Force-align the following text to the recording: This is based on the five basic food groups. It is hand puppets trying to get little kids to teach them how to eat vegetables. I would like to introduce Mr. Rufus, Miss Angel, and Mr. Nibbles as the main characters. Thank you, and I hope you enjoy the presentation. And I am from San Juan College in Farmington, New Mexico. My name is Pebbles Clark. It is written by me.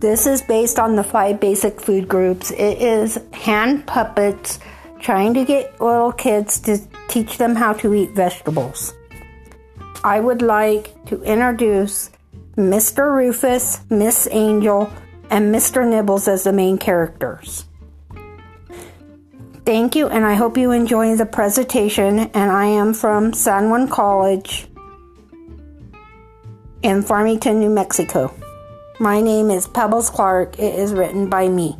This 0.00 0.26
is 0.26 0.42
based 0.42 0.78
on 0.78 0.94
the 0.94 1.02
five 1.02 1.40
basic 1.40 1.80
food 1.80 2.06
groups. 2.06 2.52
It 2.52 2.80
is 2.80 3.18
hand 3.32 3.84
puppets 3.86 4.60
trying 5.00 5.34
to 5.34 5.44
get 5.44 5.80
little 5.80 6.12
kids 6.12 6.60
to 6.60 6.78
teach 7.08 7.36
them 7.38 7.56
how 7.56 7.72
to 7.74 7.92
eat 7.94 8.12
vegetables. 8.12 8.94
I 10.04 10.20
would 10.20 10.40
like 10.40 11.04
to 11.06 11.20
introduce 11.24 12.10
Mr. 12.56 13.12
Rufus, 13.12 13.80
Miss 13.90 14.28
Angel, 14.30 14.92
and 15.30 15.52
Mr. 15.52 15.88
Nibbles 15.88 16.28
as 16.28 16.44
the 16.44 16.52
main 16.52 16.78
characters. 16.78 17.64
Thank 19.64 19.96
you, 19.96 20.08
and 20.08 20.24
I 20.24 20.34
hope 20.34 20.56
you 20.56 20.70
enjoy 20.70 21.16
the 21.16 21.26
presentation. 21.26 22.20
And 22.20 22.50
I 22.52 22.66
am 22.66 22.94
from 22.94 23.32
San 23.32 23.68
Juan 23.68 23.88
College 23.88 24.68
in 26.82 27.02
Farmington, 27.02 27.58
New 27.58 27.70
Mexico. 27.70 28.32
My 29.00 29.20
name 29.20 29.48
is 29.52 29.68
Pebbles 29.68 30.10
Clark. 30.10 30.58
It 30.58 30.74
is 30.74 30.92
written 30.92 31.30
by 31.30 31.48
me. 31.48 31.76